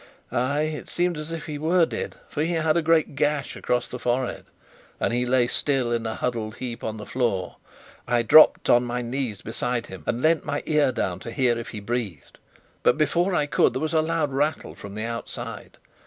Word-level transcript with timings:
Ay, 0.31 0.61
it 0.63 0.89
seemed 0.89 1.15
as 1.15 1.31
if 1.31 1.45
he 1.45 1.59
were 1.59 1.85
dead, 1.85 2.15
for 2.27 2.41
he 2.41 2.53
had 2.53 2.75
a 2.75 2.81
great 2.81 3.13
gash 3.13 3.55
across 3.55 3.91
his 3.91 4.01
forehead, 4.01 4.45
and 4.99 5.13
he 5.13 5.27
lay 5.27 5.45
still 5.45 5.91
in 5.91 6.07
a 6.07 6.15
huddled 6.15 6.55
heap 6.55 6.83
on 6.83 6.97
the 6.97 7.05
floor. 7.05 7.57
I 8.07 8.23
dropped 8.23 8.67
on 8.67 8.83
my 8.83 9.03
knees 9.03 9.43
beside 9.43 9.85
him, 9.85 10.03
and 10.07 10.23
leant 10.23 10.43
my 10.43 10.63
ear 10.65 10.91
down 10.91 11.19
to 11.19 11.31
hear 11.31 11.55
if 11.55 11.67
he 11.69 11.79
breathed. 11.81 12.39
But 12.81 12.97
before 12.97 13.35
I 13.35 13.45
could 13.45 13.73
there 13.75 13.79
was 13.79 13.93
a 13.93 14.01
loud 14.01 14.31
rattle 14.33 14.73
from 14.73 14.95
the 14.95 15.03
outside. 15.05 15.77